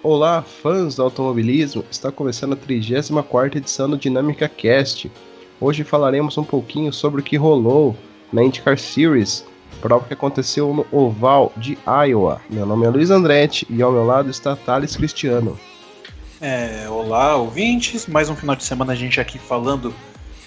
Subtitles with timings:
[0.00, 1.84] Olá, fãs do automobilismo!
[1.90, 5.10] Está começando a 34 edição do Dinâmica Cast.
[5.60, 7.96] Hoje falaremos um pouquinho sobre o que rolou
[8.32, 9.44] na IndyCar Series,
[9.80, 12.40] prova que aconteceu no Oval de Iowa.
[12.48, 15.58] Meu nome é Luiz Andretti e ao meu lado está Thales Cristiano.
[16.40, 18.06] É, olá, ouvintes!
[18.06, 19.92] Mais um final de semana a gente aqui falando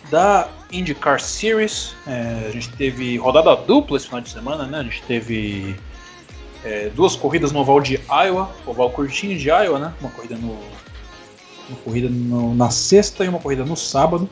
[0.09, 1.93] da IndyCar Series.
[2.07, 4.79] É, a gente teve rodada dupla esse final de semana, né?
[4.79, 5.75] A gente teve
[6.63, 9.93] é, duas corridas no oval de Iowa, oval curtinho de Iowa, né?
[9.99, 10.57] Uma corrida no,
[11.67, 14.29] uma corrida no, na sexta e uma corrida no sábado.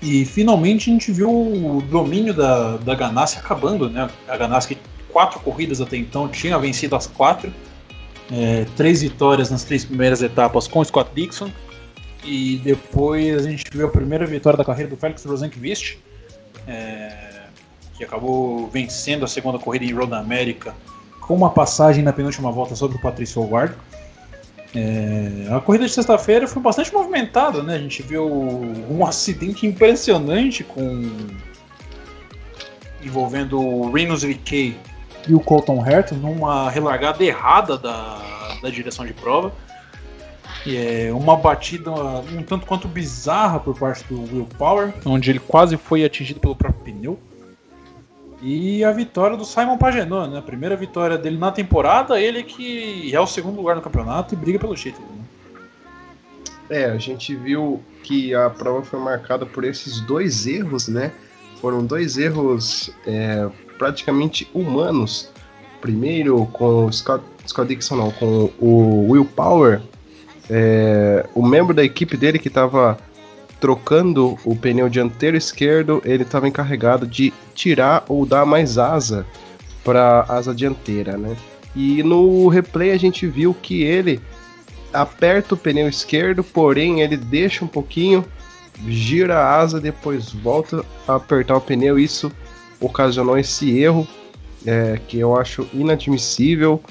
[0.00, 4.08] E finalmente a gente viu o domínio da, da Ganassi acabando, né?
[4.28, 4.78] A Ganassi que
[5.12, 7.52] quatro corridas até então tinha vencido as quatro.
[8.32, 11.50] É, três vitórias nas três primeiras etapas com o Scott Dixon.
[12.24, 15.98] E depois a gente viu a primeira vitória da carreira do Felix Rosenqvist,
[16.66, 17.42] é,
[17.98, 20.74] que acabou vencendo a segunda corrida em Road America
[21.26, 23.74] com uma passagem na penúltima volta sobre o Patrício Howard.
[24.74, 27.76] É, a corrida de sexta-feira foi bastante movimentada, né?
[27.76, 31.10] A gente viu um acidente impressionante com
[33.02, 34.76] envolvendo o Reynolds VK
[35.28, 38.18] e o Colton Herta numa relargada errada da,
[38.62, 39.52] da direção de prova.
[40.66, 45.38] E é uma batida um tanto quanto bizarra por parte do Will Power, onde ele
[45.38, 47.18] quase foi atingido pelo próprio pneu.
[48.46, 50.38] E a vitória do Simon Pagenaud, né?
[50.38, 54.36] A primeira vitória dele na temporada, ele que é o segundo lugar no campeonato e
[54.36, 55.08] briga pelo título.
[55.08, 55.24] Né?
[56.68, 61.10] É, a gente viu que a prova foi marcada por esses dois erros, né?
[61.58, 65.32] Foram dois erros é, praticamente humanos.
[65.80, 69.80] Primeiro com o Scott, Scott Dixon, não, com o Will Power,
[70.50, 72.98] é, o membro da equipe dele que estava
[73.64, 79.24] trocando o pneu dianteiro esquerdo, ele estava encarregado de tirar ou dar mais asa
[79.82, 81.34] para asa dianteira, né?
[81.74, 84.20] E no replay a gente viu que ele
[84.92, 88.22] aperta o pneu esquerdo, porém ele deixa um pouquinho,
[88.86, 91.98] gira a asa, depois volta a apertar o pneu.
[91.98, 92.30] Isso
[92.78, 94.06] ocasionou esse erro
[94.66, 96.82] é, que eu acho inadmissível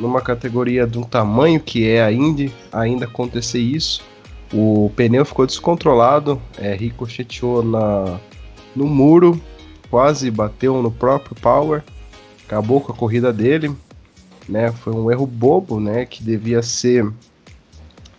[0.00, 4.10] numa categoria de um tamanho que é a Indy ainda acontecer isso.
[4.52, 8.20] O pneu ficou descontrolado, é, ricocheteou na,
[8.76, 9.40] no muro,
[9.90, 11.82] quase bateu no próprio Power,
[12.44, 13.74] acabou com a corrida dele.
[14.48, 17.08] Né, foi um erro bobo, né, que devia ser,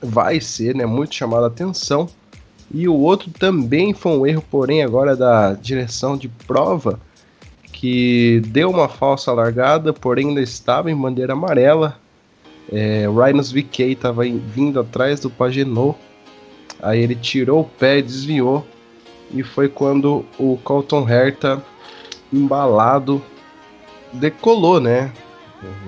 [0.02, 2.10] vai ser, né, muito chamado a atenção.
[2.74, 7.00] E o outro também foi um erro, porém agora da direção de prova,
[7.72, 12.00] que deu uma falsa largada, porém ainda estava em bandeira amarela.
[12.72, 15.98] É, Rhinos VK estava vindo atrás do Pagenot
[16.84, 18.68] Aí ele tirou o pé, desviou
[19.32, 21.64] e foi quando o Colton Herta
[22.32, 23.24] embalado
[24.12, 25.10] decolou, né?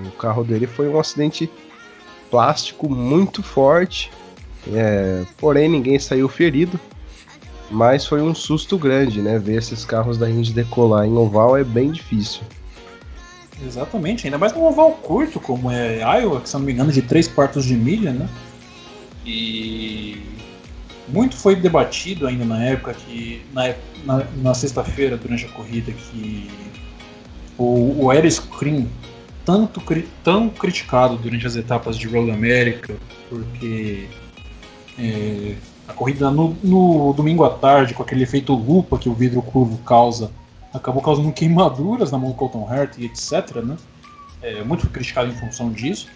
[0.06, 1.50] O carro dele foi um acidente
[2.30, 4.10] plástico muito forte,
[4.72, 6.80] é, porém ninguém saiu ferido,
[7.70, 9.38] mas foi um susto grande, né?
[9.38, 12.40] Ver esses carros da Indy decolar em oval é bem difícil.
[13.64, 17.02] Exatamente, ainda mais num oval curto como é Iowa, que se não me engano de
[17.02, 18.28] 3 quartos de milha, né?
[19.24, 20.25] E
[21.08, 23.74] muito foi debatido ainda na época que na,
[24.04, 26.50] na, na sexta-feira durante a corrida que
[27.56, 28.88] o, o Screen
[29.44, 29.80] tanto
[30.24, 32.96] tão criticado durante as etapas de Road America
[33.28, 34.08] porque
[34.98, 35.54] é,
[35.86, 39.78] a corrida no, no, domingo à tarde com aquele efeito lupa que o vidro curvo
[39.78, 40.30] causa
[40.74, 43.76] acabou causando queimaduras na mão do Colton Hurt e etc né?
[44.42, 46.08] É, muito criticado em função disso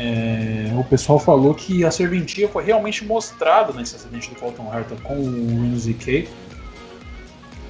[0.00, 4.94] é, o pessoal falou que a serventia foi realmente mostrada nesse acidente do Colton Herta
[5.02, 6.28] com o Windows VK,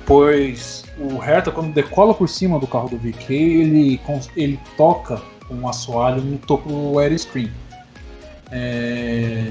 [0.04, 4.00] pois o Herta, quando decola por cima do carro do VK, ele,
[4.36, 7.50] ele toca com um assoalho no topo do aeroscreen.
[8.52, 9.42] É,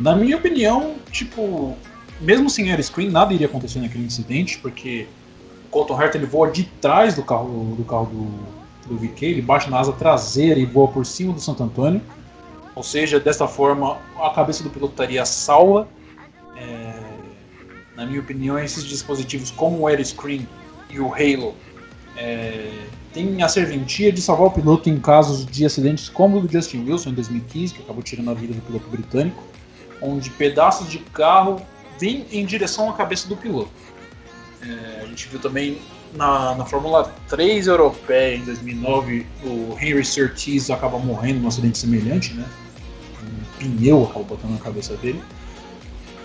[0.00, 1.76] na minha opinião, tipo,
[2.20, 5.06] mesmo sem aeroscreen, nada iria acontecer naquele incidente, porque
[5.66, 9.42] o Colton Herta ele voa de trás do carro do, carro do, do VK, ele
[9.42, 12.02] bate na asa traseira e voa por cima do Santo Antônio.
[12.74, 15.88] Ou seja, dessa forma, a cabeça do piloto estaria salva.
[16.56, 16.92] É,
[17.96, 20.48] na minha opinião, esses dispositivos como o AirScreen
[20.90, 21.54] e o Halo
[22.16, 26.50] é, têm a serventia de salvar o piloto em casos de acidentes como o do
[26.50, 29.42] Justin Wilson em 2015, que acabou tirando a vida do piloto britânico,
[30.02, 31.60] onde pedaços de carro
[31.98, 33.70] vêm em direção à cabeça do piloto.
[34.60, 35.78] É, a gente viu também
[36.14, 42.34] na, na Fórmula 3 europeia em 2009, o Henry Surtees acaba morrendo num acidente semelhante,
[42.34, 42.44] né?
[43.68, 45.22] Pneu acabou botando na cabeça dele.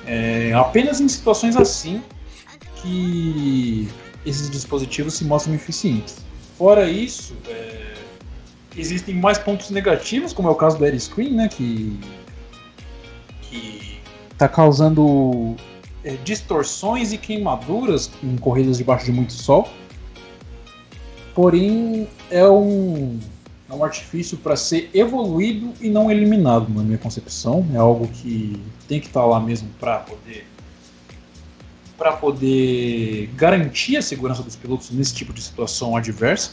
[0.05, 2.01] É apenas em situações assim
[2.75, 3.87] que
[4.25, 6.17] esses dispositivos se mostram eficientes.
[6.57, 7.93] Fora isso, é,
[8.75, 11.47] existem mais pontos negativos, como é o caso do Air Screen, né?
[11.47, 11.99] Que.
[13.43, 13.99] que
[14.37, 15.55] tá causando
[16.03, 19.67] é, distorções e queimaduras em corridas debaixo de muito sol.
[21.35, 23.19] Porém, é um,
[23.69, 27.65] é um artifício para ser evoluído e não eliminado, na minha concepção.
[27.73, 30.45] É algo que tem que estar tá lá mesmo para poder
[31.97, 36.51] para poder garantir a segurança dos pilotos nesse tipo de situação adversa.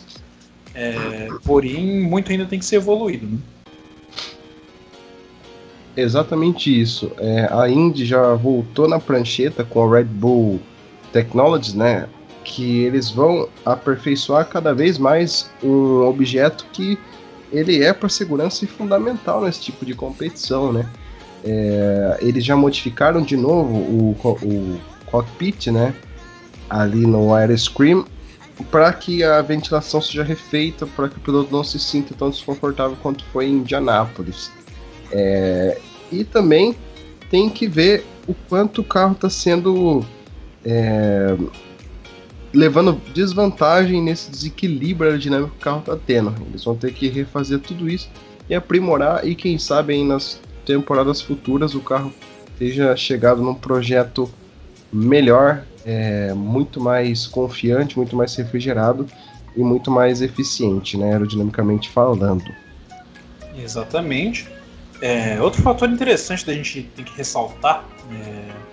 [0.74, 3.26] É, porém, muito ainda tem que ser evoluído.
[3.28, 3.38] Né?
[5.96, 7.12] Exatamente isso.
[7.18, 10.60] É, a Indy já voltou na prancheta com a Red Bull
[11.12, 12.08] Technologies, né?
[12.46, 16.96] Que eles vão aperfeiçoar cada vez mais um objeto que
[17.52, 20.88] ele é para segurança e fundamental nesse tipo de competição, né?
[21.44, 25.92] É, eles já modificaram de novo o, o cockpit, né?
[26.70, 28.04] Ali no Aeroscreen,
[28.70, 32.96] para que a ventilação seja refeita, para que o piloto não se sinta tão desconfortável
[33.02, 34.52] quanto foi em Indianápolis.
[35.10, 35.78] É,
[36.12, 36.76] e também
[37.28, 40.04] tem que ver o quanto o carro está sendo
[40.64, 41.36] é,
[42.56, 46.34] levando desvantagem nesse desequilíbrio aerodinâmico que o carro está tendo.
[46.48, 48.08] Eles vão ter que refazer tudo isso
[48.48, 52.12] e aprimorar, e quem sabe aí nas temporadas futuras o carro
[52.52, 54.30] esteja chegado num projeto
[54.90, 59.06] melhor, é, muito mais confiante, muito mais refrigerado
[59.54, 62.44] e muito mais eficiente, né, aerodinamicamente falando.
[63.56, 64.48] Exatamente.
[65.02, 68.65] É, outro fator interessante da gente tem que ressaltar é,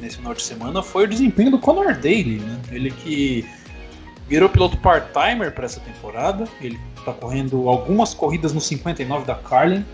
[0.00, 2.60] nesse final de semana foi o desempenho do Conor Daly, né?
[2.70, 3.44] Ele que
[4.28, 6.48] virou piloto part-timer para essa temporada.
[6.60, 9.84] Ele está correndo algumas corridas no 59 da Carlin.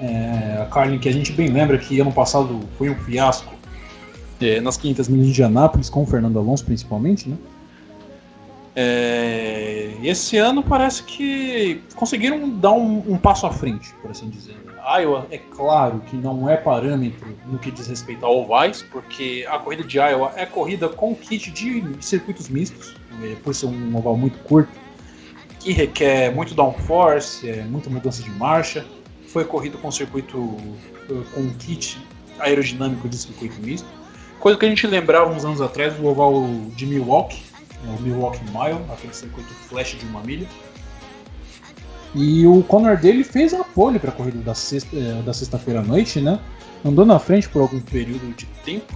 [0.00, 3.54] É, a Carlin que a gente bem lembra que ano passado foi um fiasco
[4.40, 7.36] é, nas 500 milhas de Indianápolis, com o Fernando Alonso principalmente, né?
[8.74, 14.56] É, esse ano parece que conseguiram dar um, um, passo à frente, por assim dizer.
[14.98, 19.58] Iowa é claro que não é parâmetro no que diz respeito a ovais, porque a
[19.58, 24.16] corrida de Iowa é corrida com kit de circuitos mistos, é, por ser um oval
[24.16, 24.70] muito curto,
[25.58, 28.84] que requer muito downforce, é, muita mudança de marcha.
[29.28, 30.56] Foi corrido com circuito
[31.34, 31.98] com kit
[32.38, 33.86] aerodinâmico de circuito misto,
[34.40, 37.42] coisa que a gente lembrava uns anos atrás do oval de Milwaukee,
[37.84, 40.48] né, o Milwaukee Mile, aquele circuito flash de uma milha.
[42.14, 45.80] E o Conor dele fez a pole para a corrida da sexta, eh, da sexta-feira
[45.80, 46.40] à noite, né?
[46.84, 48.92] Andou na frente por algum período de tempo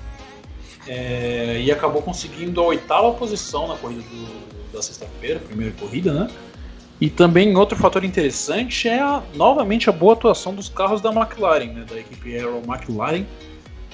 [0.86, 6.30] é, e acabou conseguindo a oitava posição na corrida do, da sexta-feira, primeira corrida, né?
[7.00, 11.72] E também outro fator interessante é a, novamente a boa atuação dos carros da McLaren,
[11.72, 13.24] né, da equipe Aero McLaren,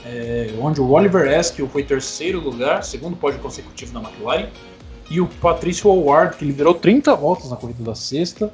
[0.05, 4.49] é, onde o Oliver Askew foi terceiro lugar, segundo pódio consecutivo na McLaren,
[5.11, 8.53] e o Patrício Howard, que liderou 30 voltas na corrida da sexta,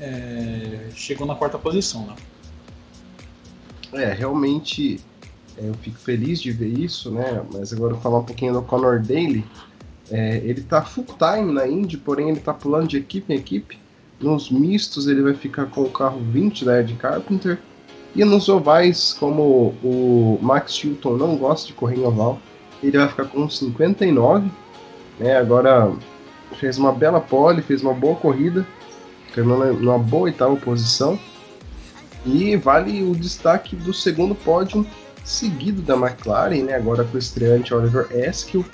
[0.00, 2.06] é, chegou na quarta posição.
[2.06, 2.14] Né?
[3.92, 5.00] É, realmente
[5.56, 7.42] é, eu fico feliz de ver isso, né?
[7.52, 9.44] Mas agora eu vou falar um pouquinho do Conor Daly.
[10.10, 13.78] É, ele tá full time na Indy, porém ele tá pulando de equipe em equipe.
[14.20, 17.58] Nos mistos ele vai ficar com o carro 20 da Ed Carpenter.
[18.14, 22.40] E nos ovais, como o Max Chilton não gosta de correr em oval,
[22.82, 24.50] ele vai ficar com 59
[25.18, 25.36] né?
[25.36, 25.92] Agora
[26.58, 28.66] fez uma bela pole, fez uma boa corrida,
[29.36, 31.18] terminou numa boa oitava posição.
[32.24, 34.84] E vale o destaque do segundo pódio
[35.22, 36.74] seguido da McLaren, né?
[36.74, 38.64] agora com o estreante Oliver Askew.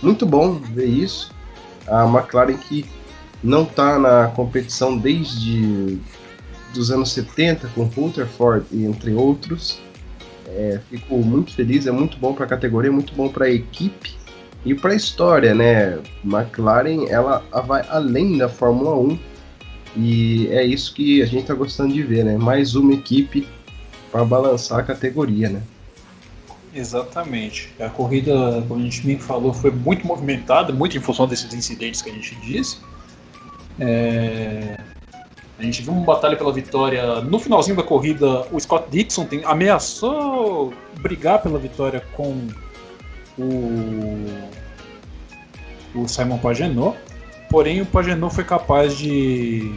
[0.00, 1.30] Muito bom ver isso.
[1.86, 2.86] A McLaren que
[3.42, 5.98] não está na competição desde
[6.72, 9.78] dos anos 70 com Rutherford e entre outros.
[10.46, 14.18] É, fico muito feliz, é muito bom para a categoria, muito bom para a equipe.
[14.64, 15.98] E para a história, né?
[16.22, 19.18] McLaren ela vai além da Fórmula 1
[19.96, 22.36] e é isso que a gente está gostando de ver, né?
[22.36, 23.46] Mais uma equipe
[24.10, 25.62] para balançar a categoria, né?
[26.74, 27.72] Exatamente.
[27.80, 32.00] A corrida, como a gente bem falou, foi muito movimentada, muito em função desses incidentes
[32.00, 32.78] que a gente disse.
[33.78, 34.76] É...
[35.58, 37.20] A gente viu uma batalha pela vitória.
[37.20, 39.44] No finalzinho da corrida, o Scott Dixon tem...
[39.44, 42.48] ameaçou brigar pela vitória com
[43.36, 44.24] o,
[45.94, 46.96] o Simon Pagenaud.
[47.50, 49.74] Porém, o Pagenaud foi capaz de,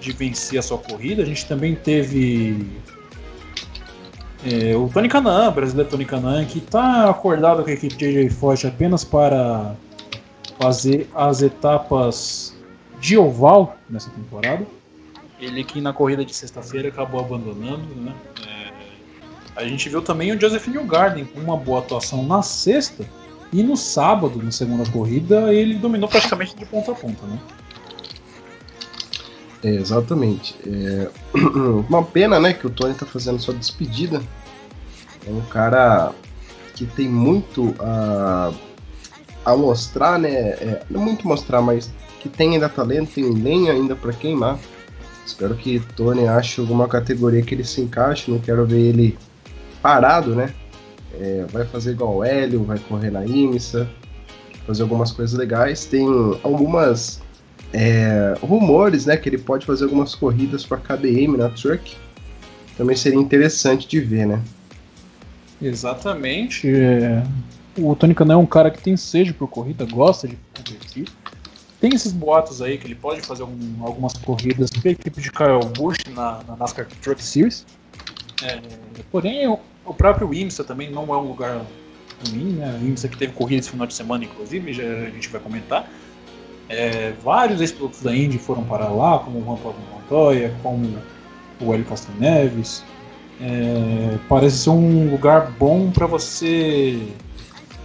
[0.00, 1.22] de vencer a sua corrida.
[1.22, 2.64] A gente também teve
[4.46, 8.68] é, o Tony Canan, brasileiro Tony Canan, que está acordado com a equipe JJ Forte
[8.68, 9.74] apenas para
[10.60, 12.56] fazer as etapas
[13.00, 14.64] de oval nessa temporada.
[15.40, 18.14] Ele que na corrida de sexta-feira acabou abandonando, né?
[18.46, 18.72] É,
[19.56, 23.04] a gente viu também o Joseph Newgarden com uma boa atuação na sexta
[23.54, 27.38] e no sábado, na segunda corrida, ele dominou praticamente de ponta a ponta, né?
[29.62, 30.56] É, exatamente.
[30.66, 31.08] É...
[31.88, 34.20] Uma pena, né, que o Tony tá fazendo sua despedida.
[35.24, 36.10] É um cara
[36.74, 38.52] que tem muito a,
[39.44, 40.32] a mostrar, né?
[40.32, 44.58] É, não muito mostrar, mas que tem ainda talento, tem lenha ainda para queimar.
[45.24, 48.32] Espero que Tony ache alguma categoria que ele se encaixe.
[48.32, 49.16] Não quero ver ele
[49.80, 50.52] parado, né?
[51.20, 53.88] É, vai fazer igual o Hélio, vai correr na IMSA,
[54.66, 55.86] fazer algumas coisas legais.
[55.86, 56.06] Tem
[56.42, 57.20] algumas
[57.72, 61.96] é, rumores, né, que ele pode fazer algumas corridas para KBM na Truck.
[62.76, 64.42] Também seria interessante de ver, né?
[65.60, 66.68] Exatamente.
[66.68, 67.22] É...
[67.76, 71.08] O Tony Canan é um cara que tem sede por corrida, gosta de competir.
[71.80, 75.30] Tem esses boatos aí que ele pode fazer um, algumas corridas com a equipe de
[75.30, 77.66] Kyle Busch na, na NASCAR Truck Series.
[78.44, 78.60] É,
[79.10, 81.64] porém, o, próprio IMSA também não é um lugar
[82.28, 82.78] ruim, né?
[82.82, 85.88] IMSA que teve corrida esse final de semana, inclusive, já a gente vai comentar.
[86.68, 90.98] É, vários ex-pilotos da Indy foram para lá, como o Juan Pablo Montoya, como
[91.60, 92.84] o Hélio Castro Neves.
[93.40, 97.00] É, parece ser um lugar bom para você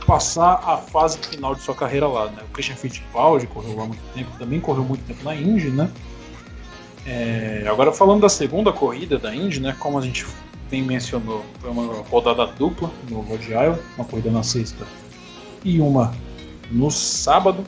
[0.06, 2.26] passar a fase final de sua carreira lá.
[2.28, 2.42] Né?
[2.50, 5.90] O Christian Fittipaldi correu lá muito tempo, também correu muito tempo na Indy, né?
[7.06, 9.76] É, agora falando da segunda corrida da Indy, né?
[9.80, 10.26] Como a gente
[10.70, 14.86] bem mencionou, foi uma rodada dupla no Rhode Island, uma corrida na sexta
[15.64, 16.14] e uma
[16.72, 17.64] no sábado.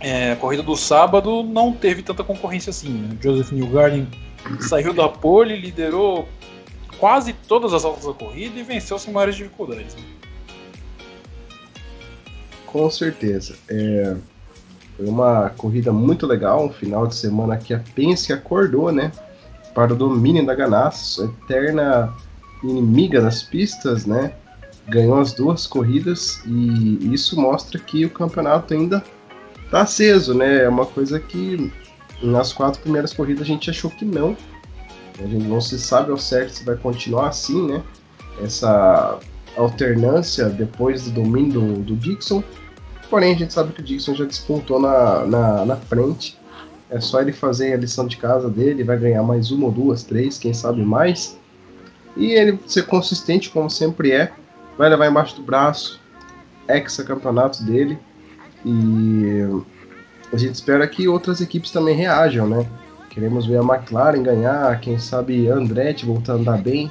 [0.00, 2.90] É, a corrida do sábado não teve tanta concorrência assim.
[2.90, 3.16] Né?
[3.20, 4.08] Joseph Newgarden
[4.60, 6.28] saiu da pole, liderou
[6.98, 9.94] quase todas as voltas da corrida e venceu sem maiores dificuldades.
[9.94, 10.02] Né?
[12.66, 13.56] Com certeza.
[13.68, 14.16] É,
[14.96, 19.12] foi uma corrida muito legal, um final de semana que a Penske acordou, né?
[19.74, 22.14] Para o domínio da Ganassi, eterna
[22.62, 24.32] inimiga das pistas, né?
[24.88, 29.04] Ganhou as duas corridas e isso mostra que o campeonato ainda
[29.70, 30.64] tá aceso, né?
[30.64, 31.72] É uma coisa que
[32.22, 34.36] nas quatro primeiras corridas a gente achou que não.
[35.18, 37.82] A gente não se sabe ao certo se vai continuar assim, né?
[38.40, 39.18] Essa
[39.56, 42.42] alternância depois do domínio do, do Dixon.
[43.10, 46.37] Porém, a gente sabe que o Dixon já despontou na, na, na frente.
[46.90, 50.02] É só ele fazer a lição de casa dele, vai ganhar mais uma ou duas,
[50.02, 51.38] três, quem sabe mais.
[52.16, 54.32] E ele ser consistente, como sempre é,
[54.76, 56.00] vai levar embaixo do braço,
[56.68, 57.98] ex-campeonato dele.
[58.64, 59.42] E
[60.32, 62.66] a gente espera que outras equipes também reajam, né?
[63.10, 66.90] Queremos ver a McLaren ganhar, quem sabe a Andretti voltar a andar bem.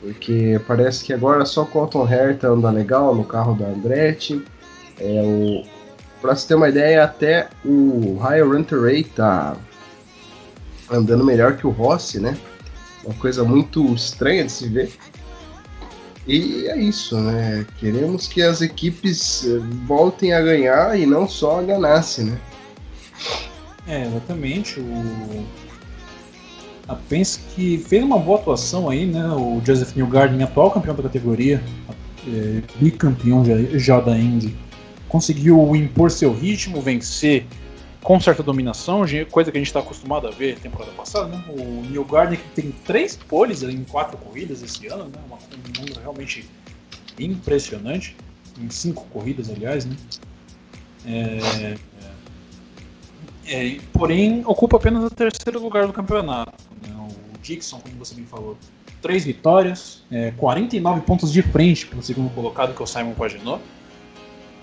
[0.00, 4.42] Porque parece que agora só Colton Herta anda legal no carro da Andretti.
[4.98, 5.77] É, o,
[6.20, 9.56] pra você ter uma ideia, até o High Runter Ray tá
[10.90, 12.36] andando melhor que o Rossi, né?
[13.04, 14.92] Uma coisa muito estranha de se ver.
[16.26, 17.64] E é isso, né?
[17.78, 22.38] Queremos que as equipes eh, voltem a ganhar e não só a Ganassi, né?
[23.86, 24.78] É, exatamente.
[24.78, 25.44] O...
[26.86, 29.26] A Penske fez uma boa atuação aí, né?
[29.28, 31.62] O Joseph Newgarden, atual campeão da categoria,
[32.26, 33.42] é, bicampeão
[33.78, 34.54] já da Indy,
[35.08, 37.46] conseguiu impor seu ritmo, vencer
[38.02, 41.44] com certa dominação, coisa que a gente está acostumado a ver temporada passada, né?
[41.48, 45.18] O Neil Gardner que tem três poles em quatro corridas esse ano, né?
[45.30, 46.48] um número realmente
[47.18, 48.16] impressionante,
[48.58, 49.96] em cinco corridas, aliás, né?
[51.06, 51.76] É, é,
[53.48, 56.52] é, porém, ocupa apenas o terceiro lugar do campeonato.
[56.86, 56.94] Né?
[56.94, 58.56] O Dixon, como você bem falou,
[59.00, 63.14] três vitórias, é, 49 pontos de frente para o segundo colocado, que é o Simon
[63.14, 63.62] Paginot.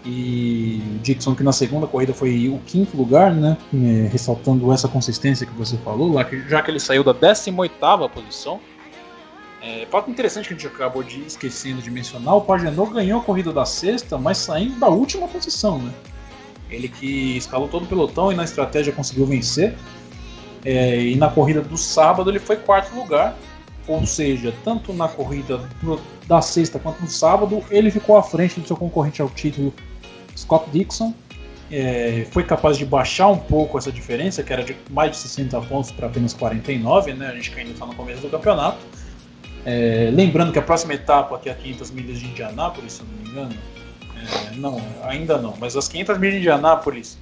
[0.05, 3.57] E o Dixon, que na segunda corrida foi o quinto lugar, né?
[3.73, 7.73] É, ressaltando essa consistência que você falou, lá que, já que ele saiu da 18
[8.13, 8.59] posição.
[9.63, 13.23] É, fato interessante que a gente acabou de esquecendo de mencionar, o Pagenot ganhou a
[13.23, 15.91] corrida da sexta, mas saindo da última posição, né?
[16.69, 19.75] Ele que escalou todo o pelotão e na estratégia conseguiu vencer.
[20.63, 23.35] É, e na corrida do sábado ele foi quarto lugar,
[23.87, 25.67] ou seja, tanto na corrida
[26.27, 29.73] da sexta quanto no sábado, ele ficou à frente do seu concorrente ao título,
[30.35, 31.13] Scott Dixon.
[31.71, 35.59] É, foi capaz de baixar um pouco essa diferença, que era de mais de 60
[35.61, 37.27] pontos para apenas 49, né?
[37.27, 38.77] A gente ainda está no começo do campeonato.
[39.65, 43.07] É, lembrando que a próxima etapa, que é a 500 milhas de Indianápolis, se eu
[43.07, 43.55] não me engano,
[44.15, 47.17] é, não, ainda não, mas as 500 milhas de Indianápolis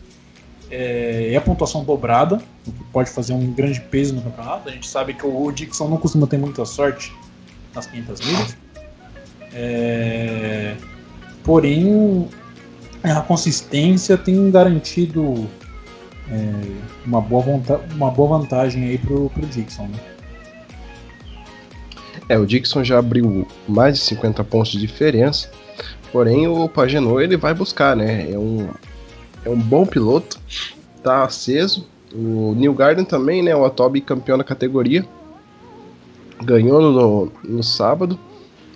[0.69, 4.69] é, é, a pontuação dobrada, o que pode fazer um grande peso no campeonato.
[4.69, 7.13] A gente sabe que o Dixon não costuma ter muita sorte
[7.75, 8.57] nas 500 milhas.
[9.53, 10.75] É,
[11.43, 12.27] porém,
[13.11, 15.47] a consistência tem garantido
[16.29, 16.51] é,
[17.05, 17.61] uma, boa
[17.93, 19.87] uma boa vantagem aí pro, pro Dixon.
[19.87, 19.99] Né?
[22.29, 25.49] É, o Dixon já abriu mais de 50 pontos de diferença,
[26.11, 28.31] porém o Pagenot ele vai buscar, né?
[28.31, 28.69] É um,
[29.43, 30.39] é um bom piloto,
[31.03, 33.55] tá aceso, O New Garden também, né?
[33.55, 35.05] O atual campeão da categoria.
[36.43, 38.19] Ganhou no, no sábado.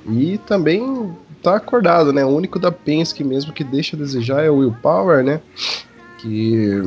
[0.09, 2.23] E também tá acordado, né?
[2.25, 5.41] O único da Penske mesmo que deixa a desejar é o Will Power, né?
[6.17, 6.83] Que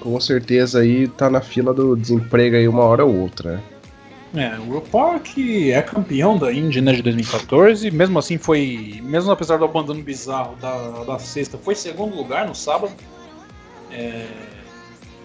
[0.00, 3.62] com certeza aí tá na fila do desemprego aí uma hora ou outra, né?
[4.34, 9.00] É, o Will Power que é campeão da Indy né, de 2014, mesmo assim foi,
[9.02, 12.92] mesmo apesar do abandono bizarro da, da sexta, foi segundo lugar no sábado.
[13.90, 14.26] É,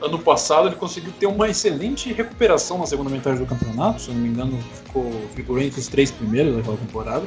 [0.02, 4.18] ano passado ele conseguiu ter uma excelente recuperação na segunda metade do campeonato, se não
[4.18, 4.58] me engano
[5.36, 7.24] ficou, entre os três primeiros daquela temporada.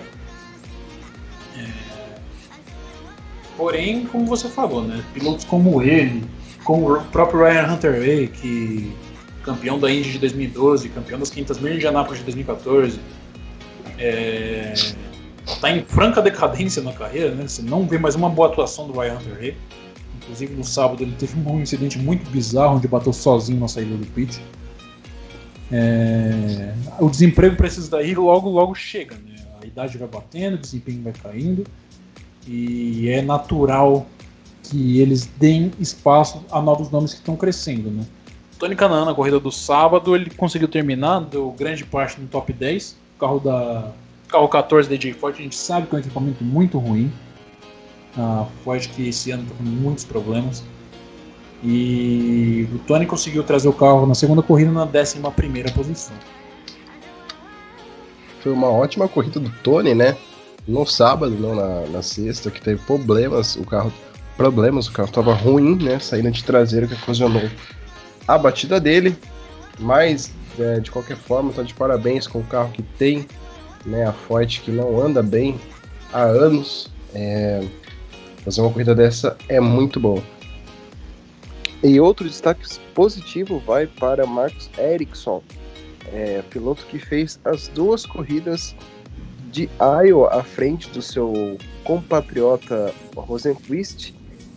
[3.56, 6.22] Porém, como você falou, né, pilotos como ele,
[6.62, 8.92] como o próprio Ryan Hunter Ray, que
[9.42, 13.00] campeão da Indy de 2012, campeão das 500 mil de Indianápolis de 2014,
[13.98, 14.74] é,
[15.60, 17.46] tá em franca decadência na carreira, né?
[17.46, 19.56] Você não vê mais uma boa atuação do Ryan Hunter Ray.
[20.20, 24.06] Inclusive no sábado ele teve um incidente muito bizarro onde bateu sozinho na saída do
[24.06, 24.40] pit.
[25.70, 29.35] É, o desemprego esses daí logo logo chega, né?
[29.66, 31.64] A idade vai batendo, o desempenho vai caindo
[32.46, 34.06] e é natural
[34.62, 38.06] que eles deem espaço a novos nomes que estão crescendo, né?
[38.60, 42.96] Tony Canaan na corrida do sábado, ele conseguiu terminar, deu grande parte no top 10.
[43.16, 43.92] O carro da
[44.28, 47.12] carro 14 da DJ Ford, a gente sabe que é um equipamento muito ruim.
[48.16, 50.64] A Ford que esse ano está com muitos problemas.
[51.64, 55.20] E o Tony conseguiu trazer o carro na segunda corrida na 11
[55.74, 56.14] posição.
[58.46, 60.16] Foi uma ótima corrida do Tony, né?
[60.68, 63.56] No sábado, não na, na sexta, que teve problemas.
[63.56, 63.92] O carro
[64.36, 65.98] problemas, o carro estava ruim, né?
[65.98, 67.50] Saída de traseiro que ocasionou
[68.28, 69.16] a batida dele,
[69.80, 73.26] mas é, de qualquer forma, tá de parabéns com o carro que tem,
[73.84, 74.06] né?
[74.06, 75.58] A Ford que não anda bem
[76.12, 76.88] há anos.
[77.12, 77.64] É,
[78.44, 80.22] fazer uma corrida dessa é muito bom.
[81.82, 85.42] E outro destaque positivo vai para Marcos Ericsson,
[86.12, 88.74] é, piloto que fez as duas corridas
[89.50, 94.14] de Iowa à frente do seu compatriota Rosenquist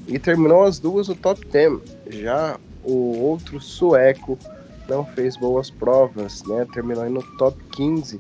[0.08, 1.80] e terminou as duas no top 10.
[2.10, 4.38] Já o outro sueco
[4.88, 6.66] não fez boas provas, né?
[6.74, 8.20] Terminou no top 15,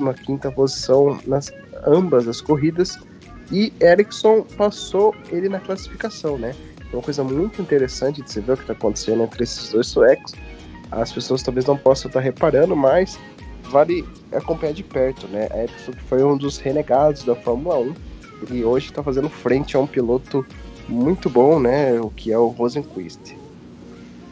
[0.00, 1.52] na 15 posição nas
[1.86, 2.98] ambas as corridas.
[3.50, 6.54] E Ericsson passou ele na classificação, né?
[6.92, 10.32] Uma coisa muito interessante de se ver o que está acontecendo entre esses dois suecos.
[10.92, 13.18] As pessoas talvez não possam estar reparando, mas
[13.70, 15.48] vale acompanhar de perto, né?
[15.54, 17.94] Ericsson foi um dos renegados da Fórmula 1
[18.50, 20.44] e hoje está fazendo frente a um piloto
[20.88, 21.98] muito bom, né?
[22.00, 23.36] O que é o Rosenquist.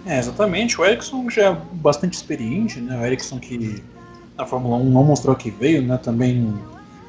[0.04, 0.80] É, exatamente.
[0.80, 2.98] O Ericsson já é bastante experiente, né?
[2.98, 3.82] O Ericsson que
[4.36, 5.96] na Fórmula 1 não mostrou que veio, né?
[5.96, 6.54] Também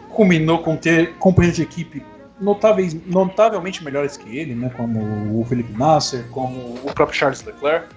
[0.09, 2.03] culminou com ter companheiros de equipe
[2.39, 4.71] notáveis, notavelmente melhores que ele, né?
[4.75, 7.87] Como o Felipe Nasser, como o próprio Charles Leclerc.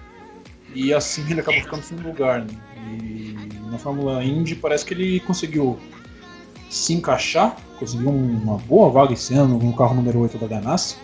[0.75, 2.53] E assim ele acabou ficando sem lugar, né?
[3.01, 3.35] E
[3.71, 5.79] na Fórmula Indy parece que ele conseguiu
[6.69, 10.97] se encaixar, conseguiu uma boa vaga esse ano no carro número 8 da Ganassi.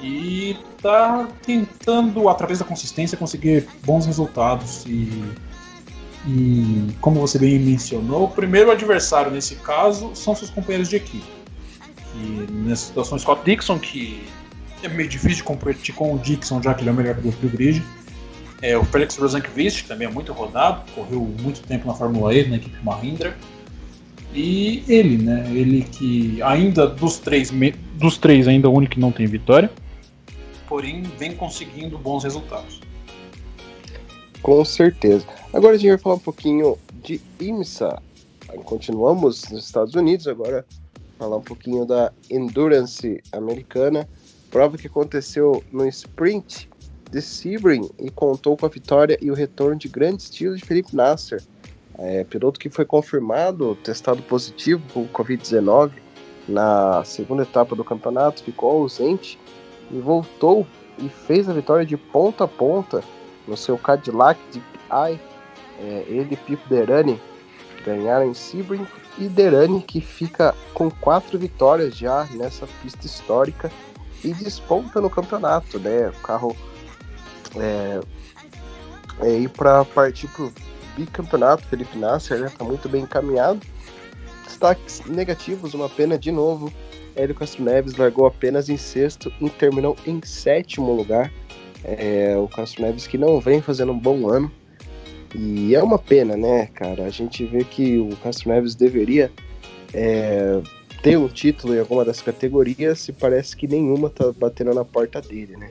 [0.00, 4.86] E tá tentando, através da consistência, conseguir bons resultados.
[4.86, 5.22] E,
[6.26, 11.26] e como você bem mencionou, o primeiro adversário nesse caso são seus companheiros de equipe.
[12.14, 14.22] E nessa situação, Scott Dixon, que
[14.82, 17.38] é meio difícil de competir com o Dixon, já que ele é o melhor piloto
[17.38, 17.82] do grid.
[18.60, 22.48] É, o Felix Rosanquist, que também é muito rodado, correu muito tempo na Fórmula E,
[22.48, 23.36] na equipe Mahindra.
[24.34, 25.48] E ele, né?
[25.50, 27.52] Ele que ainda dos três,
[27.94, 29.70] dos três ainda é o único que não tem vitória
[30.68, 32.80] porém vem conseguindo bons resultados.
[34.42, 35.26] Com certeza.
[35.52, 38.00] Agora a gente vai falar um pouquinho de IMSA.
[38.64, 40.64] Continuamos nos Estados Unidos, agora
[41.18, 44.08] falar um pouquinho da Endurance americana,
[44.50, 46.67] prova que aconteceu no sprint
[47.10, 50.94] de Sebring e contou com a vitória e o retorno de grande estilo de Felipe
[50.94, 51.42] Nasser,
[51.98, 55.92] é, piloto que foi confirmado, testado positivo com Covid-19
[56.48, 59.38] na segunda etapa do campeonato, ficou ausente
[59.90, 60.66] e voltou
[60.98, 63.02] e fez a vitória de ponta a ponta
[63.46, 65.20] no seu Cadillac de Eye.
[65.80, 67.20] É, ele e Pipo Derani
[67.84, 73.70] ganharam em Sebring e Derani que fica com quatro vitórias já nessa pista histórica
[74.24, 76.08] e desponta no campeonato, né?
[76.08, 76.56] O carro
[77.56, 78.00] é,
[79.20, 80.52] é ir para partir para o
[80.96, 81.66] bicampeonato.
[81.66, 82.70] Felipe Nasser está né?
[82.70, 83.60] muito bem encaminhado.
[84.44, 86.72] Destaques negativos, uma pena de novo
[87.18, 91.32] Hélio Castro Neves largou apenas em sexto e terminou em sétimo lugar.
[91.84, 94.50] É, o Castro Neves que não vem fazendo um bom ano.
[95.34, 97.04] E é uma pena, né, cara?
[97.04, 99.30] A gente vê que o Castro Neves deveria
[99.92, 100.60] é,
[101.02, 105.20] ter um título em alguma das categorias e parece que nenhuma tá batendo na porta
[105.20, 105.70] dele, né?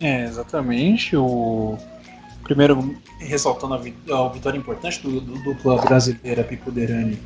[0.00, 1.16] É, exatamente.
[1.16, 1.76] O
[2.44, 7.18] primeiro ressaltando a, a vitória importante do, do dupla brasileira Pipo Derani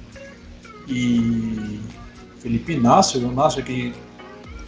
[0.89, 1.81] e
[2.39, 3.95] Felipe Nasser, o Nasser que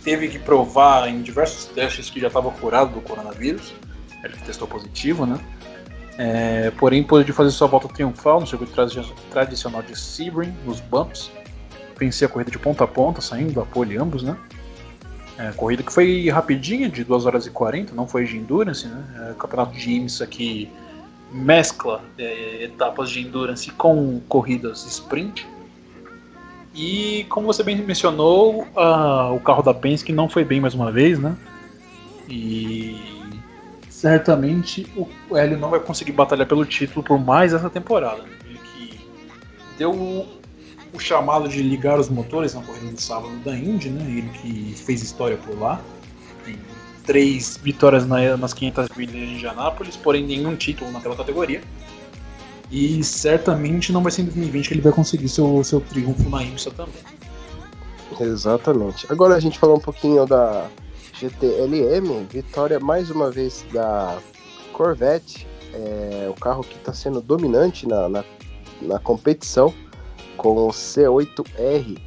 [0.05, 3.73] teve que provar em diversos testes que já estava curado do coronavírus,
[4.23, 5.41] ele testou positivo, né?
[6.17, 8.73] É, porém, pôde fazer sua volta triunfal no circuito
[9.31, 11.31] tradicional de Sebring, nos bumps,
[11.99, 14.37] vencer a corrida de ponta a ponta, saindo da pole ambos, né?
[15.37, 19.31] É, corrida que foi rapidinha, de 2 horas e 40, não foi de endurance, né?
[19.31, 20.71] É, campeonato de IMSA que
[21.33, 25.47] mescla é, etapas de endurance com corridas sprint.
[26.75, 30.91] E como você bem mencionou, uh, o carro da Penske não foi bem mais uma
[30.91, 31.37] vez, né?
[32.29, 32.97] E
[33.89, 38.25] certamente o Hélio não vai conseguir batalhar pelo título por mais essa temporada.
[38.45, 39.01] Ele que
[39.79, 40.27] deu
[40.95, 44.05] o chamado de ligar os motores na corrida do sábado da Indy, né?
[44.07, 45.81] Ele que fez história por lá.
[46.45, 46.57] Tem
[47.05, 51.61] três vitórias na, nas 500 milhas de Indianápolis, porém nenhum título naquela categoria.
[52.71, 56.43] E certamente não vai ser em 2020 que ele vai conseguir seu, seu triunfo na
[56.43, 57.03] IMSA também.
[58.21, 59.07] Exatamente.
[59.11, 60.69] Agora a gente falou um pouquinho da
[61.19, 64.17] GTLM, vitória mais uma vez da
[64.73, 68.25] Corvette, é, o carro que está sendo dominante na, na,
[68.81, 69.75] na competição
[70.45, 71.99] com o C8R.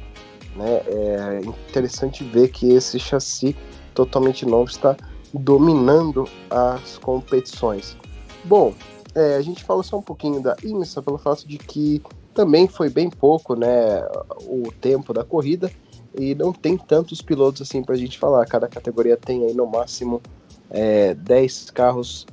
[0.54, 0.82] Né?
[0.86, 3.56] É interessante ver que esse chassi
[3.92, 4.96] totalmente novo está
[5.34, 7.96] dominando as competições.
[8.44, 8.72] Bom,
[9.12, 12.00] é, a gente falou só um pouquinho da IMSA pelo fato de que
[12.32, 14.06] também foi bem pouco né,
[14.46, 15.68] o tempo da corrida
[16.16, 18.46] e não tem tantos pilotos assim para a gente falar.
[18.46, 20.22] Cada categoria tem aí no máximo
[20.70, 22.24] é, 10 carros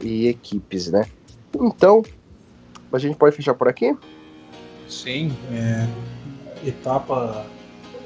[0.00, 1.04] e equipes, né?
[1.54, 2.02] Então,
[2.90, 3.94] a gente pode fechar por aqui?
[4.90, 5.86] Sim, é,
[6.66, 7.46] etapa,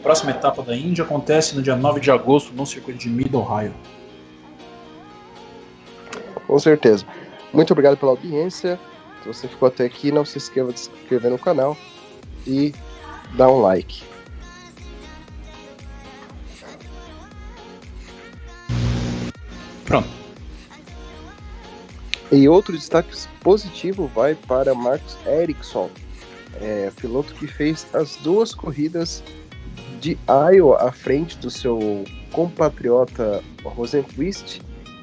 [0.03, 3.75] próxima etapa da Índia acontece no dia 9 de agosto no circuito de Mid Ohio.
[6.47, 7.07] Com certeza.
[7.55, 8.79] Muito obrigado pela audiência.
[9.23, 11.75] Se você ficou até aqui, não se esqueça de se inscrever no canal
[12.47, 12.75] e
[13.35, 14.03] dar um like.
[19.87, 20.09] Pronto.
[22.31, 25.89] E outro destaque positivo vai para Marcos Ericsson,
[26.61, 29.23] é, piloto que fez as duas corridas
[30.01, 34.61] de Iowa à frente do seu compatriota Rosenqvist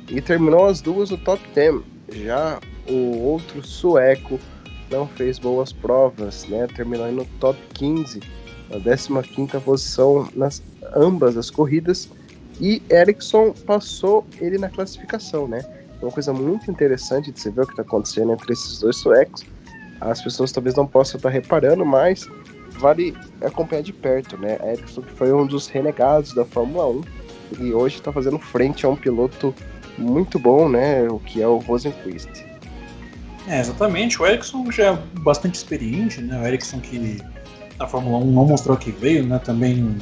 [0.09, 1.81] e terminou as duas no top 10.
[2.13, 4.39] Já o outro sueco
[4.89, 6.67] não fez boas provas, né?
[6.67, 8.19] terminou no top 15,
[8.69, 10.61] na 15 posição nas
[10.95, 12.09] ambas as corridas
[12.59, 15.63] e Ericsson passou ele na classificação, né?
[16.01, 19.43] Uma coisa muito interessante de se ver o que está acontecendo entre esses dois suecos
[20.01, 22.27] as pessoas talvez não possam estar reparando, mas
[22.79, 24.57] vale acompanhar de perto, né?
[24.63, 27.01] Ericsson que foi um dos renegados da Fórmula 1
[27.59, 29.53] e hoje está fazendo frente a um piloto
[29.97, 31.07] muito bom, né?
[31.07, 32.45] O que é o Rosenquist.
[33.47, 34.21] É, exatamente.
[34.21, 36.41] O Ericsson já é bastante experiente, né?
[36.41, 37.21] O Ericsson que
[37.77, 39.39] na Fórmula 1 não mostrou que veio, né?
[39.39, 39.97] Também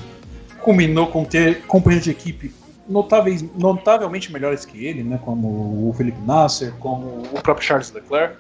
[0.62, 2.54] culminou com ter companheiros de equipe
[2.88, 5.20] notáveis, notavelmente melhores que ele, né?
[5.24, 8.36] Como o Felipe Nasser, como o próprio Charles Leclerc.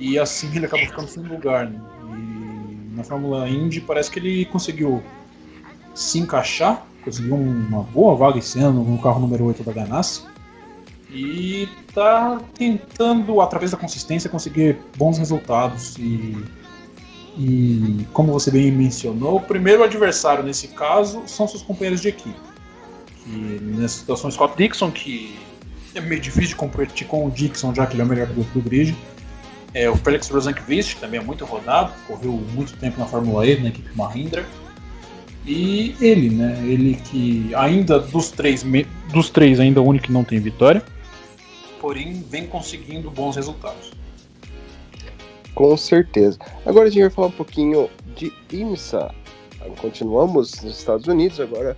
[0.00, 1.68] E assim ele acabou ficando sem lugar.
[1.68, 1.78] Né?
[2.16, 5.02] E na Fórmula Indy parece que ele conseguiu
[5.94, 10.22] se encaixar, conseguiu uma boa vaga esse ano no carro número 8 da Ganassi.
[11.12, 15.96] E tá tentando, através da consistência, conseguir bons resultados.
[15.98, 16.36] E,
[17.36, 22.38] e como você bem mencionou, o primeiro adversário nesse caso são seus companheiros de equipe.
[23.24, 25.36] Que nessa situação, Scott Dixon, que
[25.94, 28.44] é meio difícil de competir com o Dixon, já que ele é o melhor do,
[28.44, 28.96] do grid.
[29.72, 33.68] É, o Felix Rosanquist também é muito rodado, correu muito tempo na Fórmula E, na
[33.68, 34.44] equipe Mahindra.
[35.46, 36.60] E ele, né?
[36.64, 38.64] Ele que ainda dos três,
[39.12, 40.82] dos três ainda o único que não tem vitória,
[41.80, 43.92] porém vem conseguindo bons resultados.
[45.54, 46.38] Com certeza.
[46.64, 49.14] Agora a gente vai falar um pouquinho de IMSA.
[49.80, 51.76] Continuamos nos Estados Unidos, agora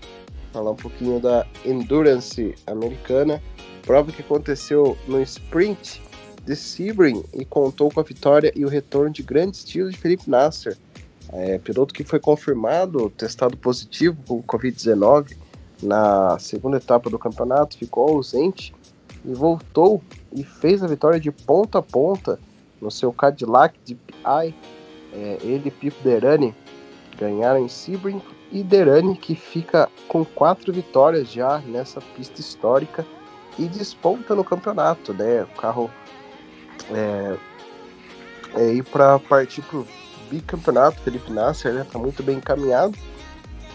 [0.52, 3.42] falar um pouquinho da Endurance americana.
[3.83, 6.00] Prova que aconteceu no sprint
[6.44, 10.28] de Sebring e contou com a vitória e o retorno de grande estilo de Felipe
[10.28, 10.76] Nasser,
[11.33, 15.37] é, piloto que foi confirmado, testado positivo com Covid-19
[15.83, 18.74] na segunda etapa do campeonato, ficou ausente
[19.24, 20.02] e voltou
[20.33, 22.38] e fez a vitória de ponta a ponta
[22.81, 24.55] no seu Cadillac de PI.
[25.14, 26.55] É, ele e Pipo Derani
[27.18, 33.07] ganharam em Sebring e Derani que fica com quatro vitórias já nessa pista histórica
[33.59, 35.42] e desponta no campeonato, né?
[35.42, 35.90] O carro
[36.90, 37.37] é,
[38.54, 39.87] é ir para partir para o
[40.30, 41.00] bicampeonato.
[41.02, 42.96] Felipe Nasser né, tá muito bem encaminhado,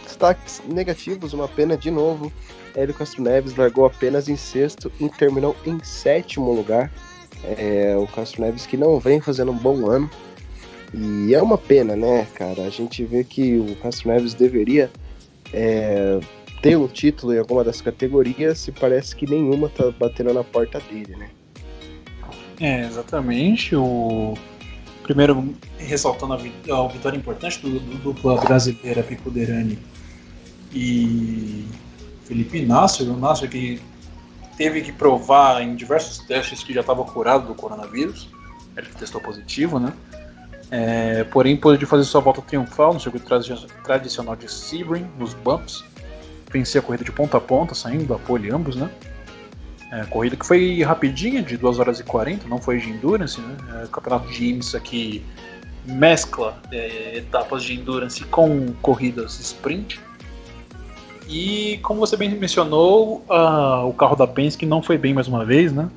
[0.04, 2.32] destaques negativos, uma pena de novo.
[2.76, 6.92] Hélio Castro Neves largou apenas em sexto e terminou em sétimo lugar.
[7.44, 10.10] É, o Castro Neves que não vem fazendo um bom ano.
[10.94, 12.64] E é uma pena, né, cara?
[12.64, 14.90] A gente vê que o Castro Neves deveria
[15.52, 16.20] é,
[16.62, 20.80] ter um título em alguma das categorias e parece que nenhuma tá batendo na porta
[20.80, 21.30] dele, né?
[22.60, 23.76] É, exatamente.
[23.76, 24.36] O
[25.04, 29.80] primeiro ressaltando a, a vitória importante do, do dupla brasileira Pico Derani
[30.74, 31.66] e
[32.26, 33.82] Felipe Nasser, o Nasser que
[34.58, 38.28] teve que provar em diversos testes que já estava curado do coronavírus,
[38.76, 39.94] ele testou positivo, né?
[40.70, 43.26] É, porém, pôde fazer sua volta triunfal no circuito
[43.84, 45.84] tradicional de Sebring, nos bumps,
[46.52, 48.90] vencer a corrida de ponta a ponta, saindo da pole ambos, né?
[49.92, 53.56] É, corrida que foi rapidinha, de 2 horas e 40, não foi de endurance, né?
[53.84, 55.24] É, campeonato de IMSA que
[55.86, 60.00] mescla é, etapas de endurance com corridas sprint.
[61.28, 65.44] E como você bem mencionou, uh, o carro da Penske não foi bem mais uma
[65.44, 65.90] vez, né?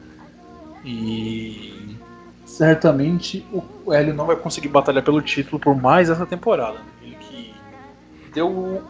[0.85, 1.96] E
[2.44, 3.44] certamente
[3.85, 6.79] o Hélio não vai conseguir batalhar pelo título por mais essa temporada.
[7.00, 7.55] Ele que
[8.35, 8.83] deu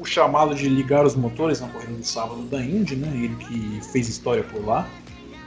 [0.00, 3.08] o chamado de ligar os motores na corrida do sábado da Indy, né?
[3.14, 4.88] Ele que fez história por lá.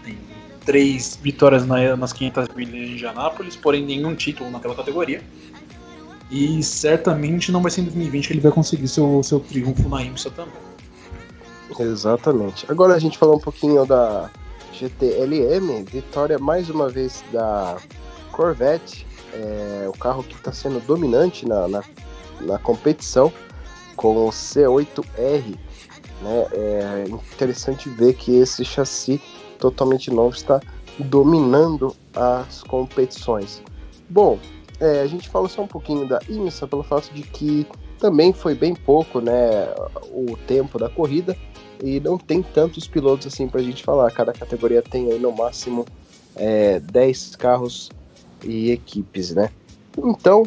[0.04, 0.16] Tem
[0.64, 5.24] três vitórias na, nas 500 milhas de Indianápolis, porém nenhum título naquela categoria.
[6.30, 10.04] E certamente não vai ser em 2020 que ele vai conseguir seu, seu triunfo na
[10.04, 10.54] IMSA também.
[11.80, 12.66] Exatamente.
[12.70, 14.30] Agora a gente falou um pouquinho da
[14.72, 17.78] GTLM, vitória mais uma vez da
[18.32, 21.84] Corvette, é, o carro que está sendo dominante na, na,
[22.42, 23.34] na competição
[24.04, 25.58] com o C8R.
[26.22, 26.48] Né?
[26.52, 29.22] É interessante ver que esse chassi
[29.58, 30.60] totalmente novo está
[31.00, 33.64] dominando as competições.
[34.10, 34.38] Bom,
[34.82, 37.66] é, a gente fala só um pouquinho da IMSA pelo fato de que
[37.98, 39.74] também foi bem pouco né,
[40.12, 41.38] o tempo da corrida
[41.82, 44.12] e não tem tantos pilotos assim para a gente falar.
[44.12, 45.86] Cada categoria tem aí no máximo
[46.36, 47.90] é, 10 carros
[48.44, 49.50] e equipes, né?
[49.98, 50.44] Então,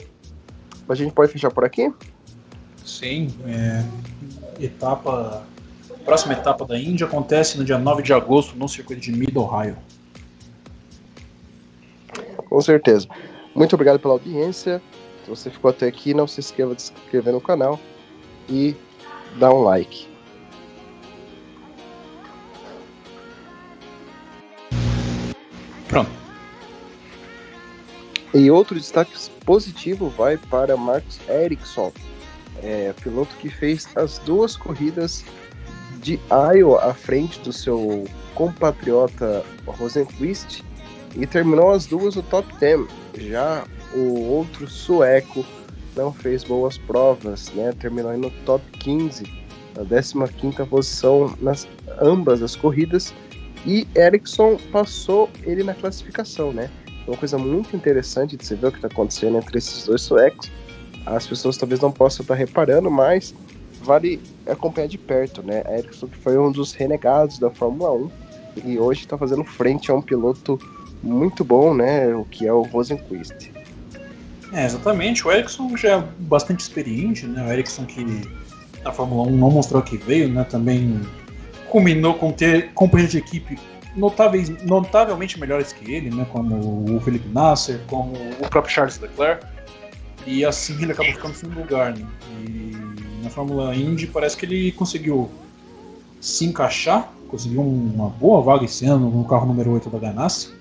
[0.86, 1.90] a gente pode fechar por aqui?
[2.86, 3.84] Sim, é,
[4.62, 5.44] etapa,
[6.04, 9.76] próxima etapa da Índia acontece no dia 9 de agosto no circuito de Mid Ohio.
[12.48, 13.08] Com certeza.
[13.56, 14.80] Muito obrigado pela audiência.
[15.24, 17.80] Se você ficou até aqui, não se esqueça de se inscrever no canal
[18.48, 18.76] e
[19.36, 20.06] dar um like.
[25.88, 26.10] Pronto.
[28.32, 29.12] E outro destaque
[29.44, 31.92] positivo vai para Marcos Ericsson,
[32.62, 35.24] é, piloto que fez as duas corridas
[36.00, 40.62] de Iowa à frente do seu compatriota Rosenquist
[41.14, 42.86] e terminou as duas no top 10.
[43.18, 43.64] Já
[43.94, 45.44] o outro sueco
[45.96, 47.72] não fez boas provas, né?
[47.72, 49.24] terminou no top 15,
[49.74, 51.66] na 15 posição nas
[52.00, 53.14] ambas as corridas
[53.66, 56.70] e Ericsson passou ele na classificação, né?
[57.06, 60.50] Uma coisa muito interessante de se ver o que está acontecendo entre esses dois suecos
[61.06, 63.32] as pessoas talvez não possam estar reparando, mas
[63.80, 65.62] vale acompanhar de perto, né?
[65.78, 68.10] Ericsson que foi um dos renegados da Fórmula 1
[68.64, 70.58] e hoje está fazendo frente a um piloto
[71.02, 72.12] muito bom, né?
[72.14, 73.52] O que é o Rosenquist.
[74.52, 75.26] É, exatamente.
[75.26, 77.46] O Ericsson já é bastante experiente, né?
[77.46, 78.04] O Ericsson que
[78.82, 80.44] na Fórmula 1 não mostrou que veio, né?
[80.44, 81.00] Também
[81.68, 83.58] culminou com ter companheiros de equipe
[83.94, 86.26] notáveis, notavelmente melhores que ele, né?
[86.32, 89.46] Como o Felipe Nasser, como o próprio Charles Leclerc.
[90.26, 91.96] E assim ele acabou ficando sem lugar.
[91.96, 92.06] Né?
[92.48, 95.30] E na Fórmula Indy parece que ele conseguiu
[96.20, 100.54] se encaixar, conseguiu uma boa vaga esse ano no carro número 8 da Ganassi.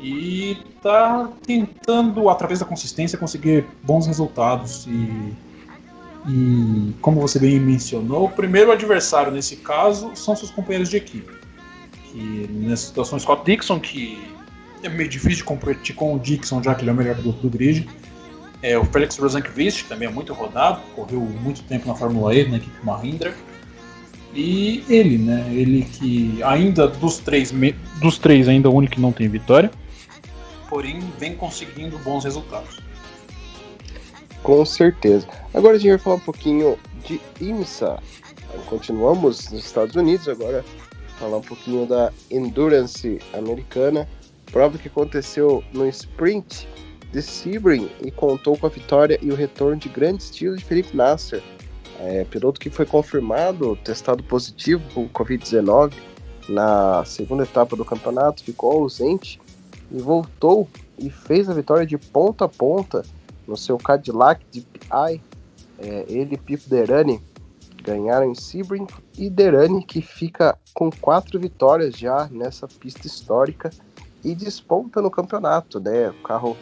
[0.00, 4.86] E está tentando, através da consistência, conseguir bons resultados.
[4.86, 5.32] E,
[6.28, 11.32] e, como você bem mencionou, o primeiro adversário nesse caso são seus companheiros de equipe.
[12.04, 14.22] Que nessa situação, Scott Dixon, que
[14.82, 17.50] é meio difícil competir com o Dixon, já que ele é o melhor do, do
[17.50, 17.88] grid.
[18.62, 22.56] É, o Felix Rosenqvist também é muito rodado, correu muito tempo na Fórmula E, na
[22.56, 23.34] equipe Mahindra.
[24.34, 25.46] E ele, né?
[25.52, 27.52] Ele que ainda dos três,
[28.00, 29.70] dos três ainda o único que não tem vitória,
[30.68, 32.80] porém vem conseguindo bons resultados.
[34.42, 35.26] Com certeza.
[35.54, 37.98] Agora a gente vai falar um pouquinho de IMSA.
[38.66, 40.64] Continuamos nos Estados Unidos, agora
[41.18, 44.08] falar um pouquinho da Endurance americana.
[44.46, 46.66] Prova que aconteceu no sprint
[47.12, 50.96] de Sebring e contou com a vitória e o retorno de grande estilo de Felipe
[50.96, 51.42] Nasser,
[52.00, 55.92] é, piloto que foi confirmado, testado positivo com Covid-19
[56.48, 59.40] na segunda etapa do campeonato, ficou ausente
[59.90, 60.68] e voltou
[60.98, 63.02] e fez a vitória de ponta a ponta
[63.46, 65.22] no seu Cadillac DPI
[65.80, 67.22] É, ele e Pipo Derani
[67.84, 73.70] ganharam em Sebring e Derani que fica com quatro vitórias já nessa pista histórica
[74.24, 76.10] e desponta no campeonato, né?
[76.10, 76.56] O carro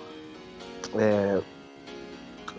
[0.99, 1.41] é,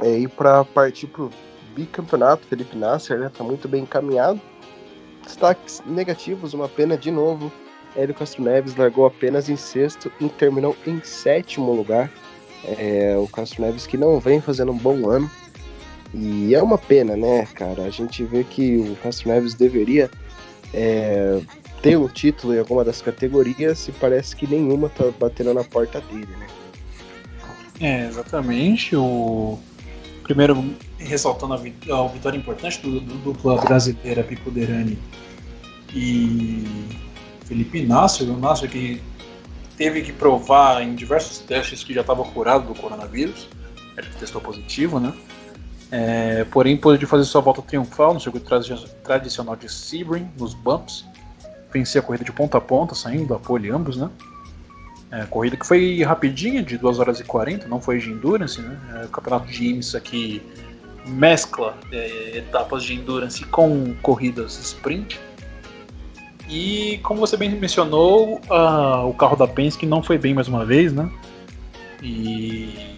[0.02, 1.32] é para partir para o
[1.76, 2.46] bicampeonato.
[2.48, 4.42] Felipe Nasser está muito bem encaminhado.
[5.24, 7.52] Destaques negativos, uma pena de novo.
[7.96, 12.12] Hélio Castro Neves largou apenas em sexto e terminou em sétimo lugar.
[12.64, 15.30] É, o Castro Neves que não vem fazendo um bom ano.
[16.14, 17.84] E é uma pena, né, cara?
[17.84, 20.10] A gente vê que o Castro Neves deveria
[20.74, 21.42] é,
[21.82, 26.00] ter um título em alguma das categorias e parece que nenhuma tá batendo na porta
[26.02, 26.48] dele, né?
[27.80, 28.96] É, exatamente.
[28.96, 29.60] O
[30.24, 34.98] primeiro ressaltando a, vit a vitória importante do, do dupla brasileira Pico Derani
[35.94, 36.64] e
[37.46, 39.02] Felipe Inácio, o Inácio que
[39.78, 43.48] teve que provar em diversos testes que já estava curado do coronavírus,
[43.96, 45.14] ele testou positivo, né?
[45.90, 48.50] É, porém, pôde fazer sua volta triunfal no circuito
[49.04, 51.06] tradicional de Sebring, nos bumps,
[51.72, 54.10] vencer a corrida de ponta a ponta, saindo da pole ambos, né?
[55.10, 58.78] É, corrida que foi rapidinha, de 2 horas e 40, não foi de endurance, né?
[58.96, 60.42] É, o campeonato de IMSA que
[61.06, 65.20] mescla é, etapas de endurance com corridas sprint.
[66.50, 70.66] E como você bem mencionou, uh, o carro da Penske não foi bem mais uma
[70.66, 71.10] vez, né?
[72.02, 72.98] E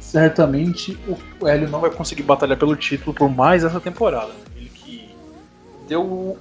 [0.00, 0.98] certamente
[1.40, 4.32] o Hélio não vai conseguir batalhar pelo título por mais essa temporada.
[4.54, 5.10] Ele que
[5.88, 6.38] deu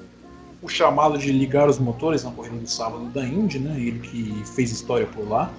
[0.63, 3.75] o chamado de ligar os motores na corrida do sábado da Indy, né?
[3.77, 5.51] Ele que fez história por lá.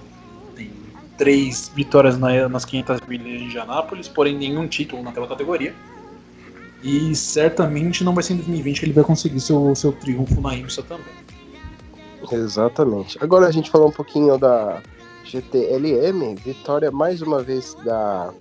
[0.55, 0.71] Tem
[1.17, 5.73] três vitórias na, nas 500 milhas de Indianápolis, porém nenhum título naquela categoria.
[6.83, 10.55] E certamente não vai ser em 2020 que ele vai conseguir seu, seu triunfo na
[10.55, 11.13] IMSA também.
[12.31, 13.17] Exatamente.
[13.21, 14.81] Agora a gente falou um pouquinho da
[15.23, 18.33] GTLM, vitória mais uma vez da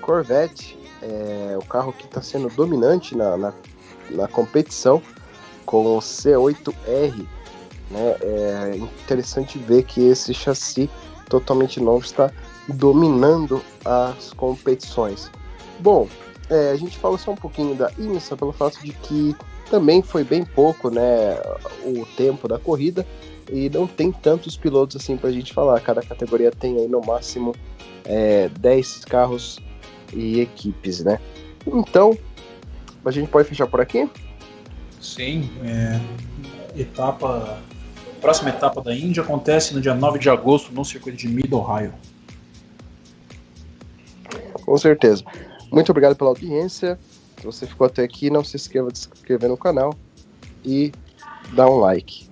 [0.00, 3.52] Corvette, é, o carro que está sendo dominante na, na,
[4.10, 5.02] na, competição
[5.64, 7.26] com o C8R.
[7.90, 8.16] Né?
[8.22, 10.88] É interessante ver que esse chassi
[11.28, 12.30] totalmente novo está
[12.68, 15.30] dominando as competições.
[15.80, 16.08] Bom,
[16.50, 19.34] é, a gente fala só um pouquinho da IMSA pelo fato de que
[19.70, 21.40] também foi bem pouco né,
[21.84, 23.06] o tempo da corrida
[23.50, 25.80] e não tem tantos pilotos assim para a gente falar.
[25.80, 27.54] Cada categoria tem aí no máximo
[28.04, 29.58] é, 10 carros
[30.12, 31.18] e equipes, né?
[31.66, 32.16] Então,
[33.04, 34.08] a gente pode fechar por aqui?
[35.02, 36.00] Sim, é,
[36.80, 37.60] etapa
[38.22, 41.92] próxima etapa da Índia acontece no dia 9 de agosto no circuito de Mid Ohio.
[44.64, 45.24] Com certeza.
[45.72, 46.96] Muito obrigado pela audiência.
[47.36, 49.92] Se você ficou até aqui, não se esqueça de se inscrever no canal
[50.64, 50.92] e
[51.52, 52.30] dar um like.